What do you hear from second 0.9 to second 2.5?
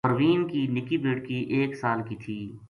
بیٹکی ایک سال کی تھی